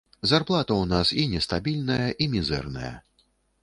Зарплата 0.29 0.71
ў 0.77 0.85
нас 0.93 1.13
і 1.25 1.27
нестабільная, 1.35 2.09
і 2.25 2.33
мізэрная. 2.37 2.95